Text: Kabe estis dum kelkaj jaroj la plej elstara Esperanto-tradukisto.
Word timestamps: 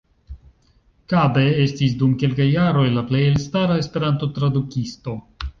Kabe 1.13 1.43
estis 1.65 1.93
dum 2.01 2.17
kelkaj 2.25 2.49
jaroj 2.55 2.87
la 2.97 3.05
plej 3.13 3.23
elstara 3.35 3.79
Esperanto-tradukisto. 3.85 5.19